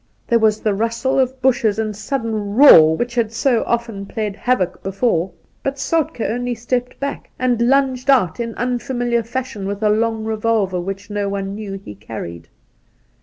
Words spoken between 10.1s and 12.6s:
revolver wbich no one knew lie carried.